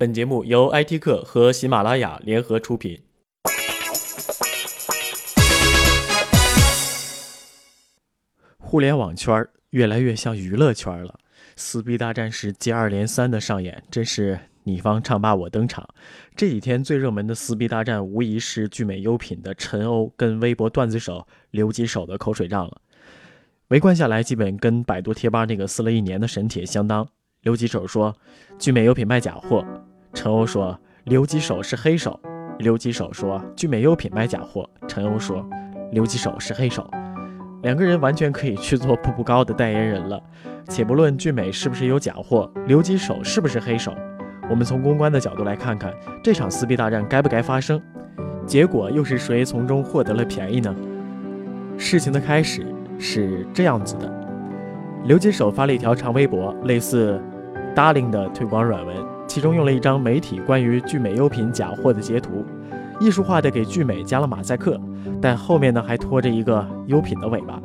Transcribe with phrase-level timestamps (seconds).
[0.00, 3.02] 本节目由 IT 客和喜马拉雅联合出品。
[8.56, 11.18] 互联网圈越来越像娱乐圈了，
[11.54, 15.86] 撕逼大战是接二连三的上演，真是你方唱罢我登场。
[16.34, 22.80] 这几天最热门的撕逼大战，无疑是聚美优品的陈欧跟微博段子手刘吉手的口水仗了。
[23.68, 27.06] 围观下来，基本跟百度贴吧那个撕了一年的神帖相当。
[27.42, 28.16] 刘吉手说，
[28.58, 29.62] 聚美优品卖假货。
[30.12, 32.18] 陈欧说：“刘吉手是黑手。”
[32.58, 35.48] 刘吉手说：“聚美优品卖假货。”陈欧说
[35.92, 36.88] ：“刘吉手是黑手。”
[37.62, 40.20] 两个人完全可以去做步步高的代言人了。
[40.68, 43.94] 且不论聚美是不是有假货，刘吉手是不是黑手，
[44.48, 47.80] 我们从公关的角度来看看这场撕逼大战该不该发生？
[48.46, 50.74] 结果又是谁从中获得了便宜呢？
[51.76, 52.66] 事情的开始
[52.98, 54.10] 是这样子的：
[55.04, 57.20] 刘吉手发了一条长微博，类似
[57.74, 58.96] “Darling” 的推广软文。
[59.30, 62.44] 其中用了一张媒体关于聚美优品假货的截图，
[62.98, 64.76] 艺术化的给聚美加了马赛克，
[65.22, 67.62] 但后面呢还拖着一个优品的尾巴，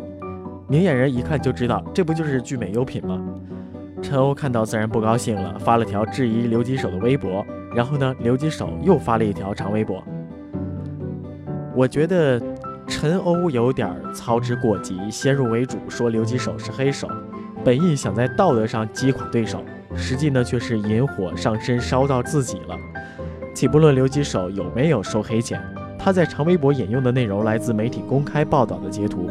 [0.68, 3.20] 明眼人一看就知道这不就是聚美优品吗？
[4.00, 10.04] 陈欧看到自然不高兴了，发了条质疑刘吉手的微博，然后呢刘吉手又发了一条长微博。
[11.76, 12.40] 我觉得
[12.86, 17.08] 陈欧有点操之过急，先入为主说刘吉手是黑手，
[17.64, 19.66] 本意想在道德上击垮对手。
[19.96, 22.78] 实际呢，却是引火上身，烧到自己了。
[23.54, 25.62] 且不论刘吉手有没有收黑钱，
[25.98, 29.30] 他在长微博引用的内容来自媒体公开报道的截图。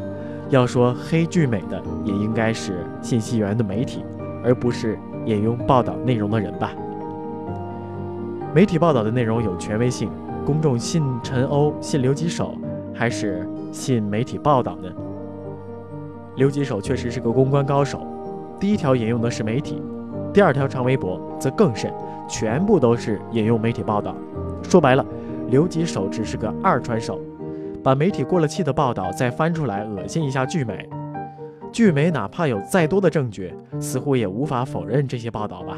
[0.51, 4.05] 要说黑聚美的，也应该是信息源的媒体，
[4.43, 6.73] 而不是引用报道内容的人吧？
[8.55, 10.11] 媒体报道的内容有权威性，
[10.47, 12.55] 公众信陈欧、信刘吉手，
[12.95, 14.89] 还是信媒体报道呢？
[16.37, 18.07] 刘吉手确实是个公关高手，
[18.61, 19.83] 第一条引用的是媒体。
[20.35, 21.95] 第二条长微博则更甚，
[22.29, 24.17] 全部都是引用媒体报道。
[24.65, 25.07] 说白了，
[25.49, 27.21] 刘吉手只是个二传手，
[27.85, 30.89] 把媒体过了气的报道再翻出来恶心一下聚美。
[31.73, 35.77] 聚美哪怕有再多的证据，似乎也无法否认这些报道吧？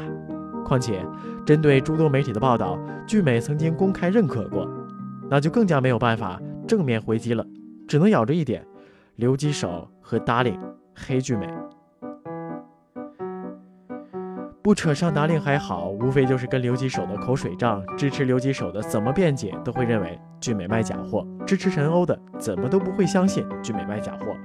[0.65, 1.05] 况且，
[1.45, 4.67] 针对诸多媒体的报道，聚美曾经公开认可过，
[5.29, 7.45] 那就更加没有办法正面回击了，
[7.87, 8.65] 只能咬着一点：
[9.17, 10.57] 刘吉手和 Darling
[10.95, 11.47] 黑聚美。
[14.67, 17.81] 不扯上达令还好，无非就是跟刘吉手的口水仗。
[17.95, 24.35] 支持刘吉手的怎么辩解都会认为聚美卖假货；支持陈欧的怎么都不会相信聚美卖假货。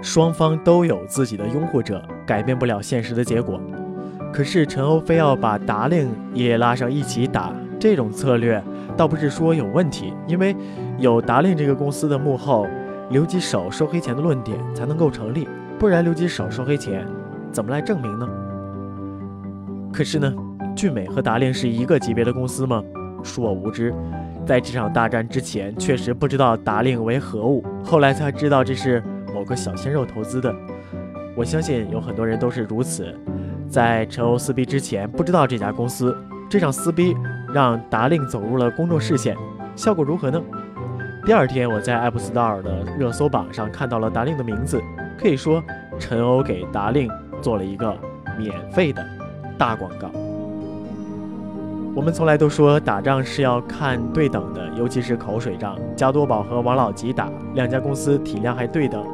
[0.00, 3.60] 双方都有自己的拥护者，改变不了现实的结果。
[4.32, 8.62] 可是陈欧非要把达令也拉上一起打，这种策略
[8.96, 10.54] 倒不是说有问题，因为
[10.98, 12.64] 有达令这个公司的幕后，
[13.10, 15.48] 刘吉手收黑钱的论点才能够成立。
[15.80, 17.04] 不然刘吉手收黑钱，
[17.50, 18.28] 怎么来证明呢？
[19.94, 20.34] 可是呢，
[20.74, 22.82] 聚美和达令是一个级别的公司吗？
[23.22, 23.94] 恕我无知，
[24.44, 29.00] 在这场大战之前，确实不知道达令为何物，后来才知道这是
[29.32, 30.52] 某个小鲜肉投资的。
[31.36, 33.16] 我相信有很多人都是如此，
[33.68, 36.16] 在陈欧撕逼之前不知道这家公司。
[36.50, 37.16] 这场撕逼
[37.52, 39.36] 让达令走入了公众视线，
[39.76, 40.42] 效果如何呢？
[41.24, 44.82] 第二天，我在 App Store 的热搜榜上看到了达令的名字，
[45.16, 45.62] 可以说
[46.00, 47.08] 陈欧给达令
[47.40, 47.96] 做了一个
[48.36, 49.00] 免费的。
[49.58, 50.10] 大广告。
[51.94, 55.78] 我们从来都说打仗是要看对等的，尤其是口水仗。
[55.94, 59.04] 加多宝和王老吉打，两家公司体量还对等。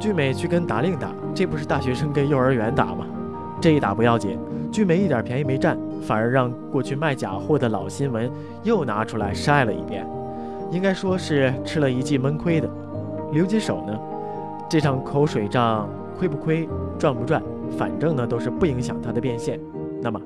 [0.00, 3.04] 聚美去跟达令打，这不是大学生跟幼儿园打吗？
[3.60, 4.38] 这一打不要紧，
[4.72, 8.30] 聚美一点便宜没占，反而让过去卖假货的老新闻
[8.62, 10.06] 又拿出来晒了一遍，
[10.70, 12.68] 应该说是吃了一记闷亏的。
[13.32, 13.94] 刘吉手呢？
[14.68, 15.86] 这场口水仗
[16.18, 16.66] 亏不亏，
[16.98, 17.42] 赚不赚？
[17.76, 19.60] 反正呢，都是不影响他的变现。
[20.00, 20.20] 那么，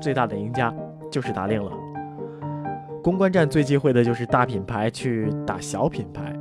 [0.00, 0.74] 最大的赢家
[1.10, 1.70] 就是达令了。
[3.02, 6.36] 公关战最忌讳的就是大品牌去打小品牌，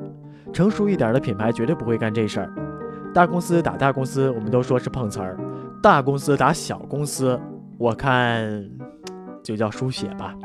[0.52, 2.54] 成熟一点的品牌绝对不会干这事儿。
[3.14, 5.36] 大公司打大公司，我们都说是碰瓷儿；
[5.82, 7.40] 大公司打小公司，
[7.78, 8.70] 我看
[9.42, 10.36] 就叫输血吧。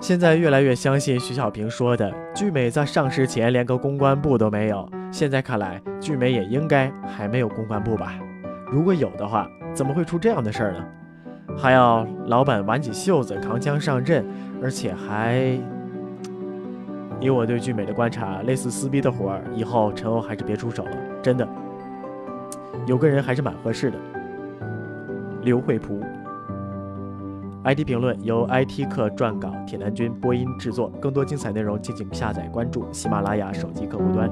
[0.00, 4.88] 现在越来越相信徐小平说的，聚美在上市前连个公关部都没有。
[5.10, 8.18] 现在看来，聚美也应该还没有公关部吧。
[8.70, 10.84] 如果有的话，怎么会出这样的事儿呢？
[11.56, 14.24] 还要老板挽起袖子扛枪上阵，
[14.62, 15.58] 而且还……
[17.20, 20.96] 以我对聚美的观察，类似撕逼的活儿，以后陈欧还是别出手了。
[21.22, 21.48] 真的，
[22.86, 23.98] 有个人还是蛮合适的。
[25.42, 26.00] 刘惠普
[27.64, 30.90] ，IT 评论由 IT 客撰稿，铁男君播音制作。
[31.00, 34.30] 更多精彩内容，敬请下载关注喜马拉雅手机客户端。